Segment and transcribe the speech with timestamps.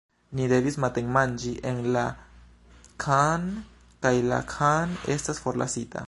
[0.37, 2.05] Ni devis matenmanĝi en la
[3.05, 3.45] khan
[4.07, 5.99] kaj la khan estas forlasita!